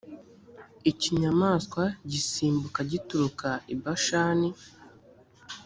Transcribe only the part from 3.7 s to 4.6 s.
i bashani.»